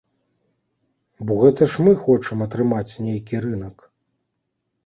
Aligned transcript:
Бо 1.27 1.37
гэта 1.43 1.67
ж 1.73 1.85
мы 1.87 1.93
хочам 2.05 2.37
атрымаць 2.47 2.97
нейкі 3.09 3.35
рынак. 3.45 3.77